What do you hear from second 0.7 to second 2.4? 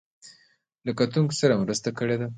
له کتونکو سره مرسته کړې ده.